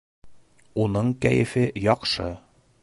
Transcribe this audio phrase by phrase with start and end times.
[0.85, 2.31] Уның кәйефе яҡшы